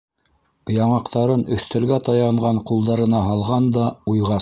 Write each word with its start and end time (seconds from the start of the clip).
Яңаҡтарын 0.75 1.45
өҫтәлгә 1.57 2.01
таянған 2.09 2.65
ҡулдарына 2.71 3.25
һалған 3.31 3.73
да 3.79 3.89
уйға 3.89 4.27
сумған. 4.27 4.39